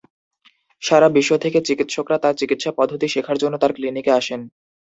সারা 0.83 1.07
বিশ্ব 1.09 1.31
থেকে 1.37 1.59
চিকিৎসকরা 1.67 2.17
তাঁর 2.23 2.35
চিকিৎসা 2.35 2.71
পদ্ধতি 2.77 3.07
শেখার 3.07 3.37
জন্য 3.37 3.55
তাঁর 3.61 3.71
ক্লিনিকে 3.73 4.11
আসেন। 4.19 4.41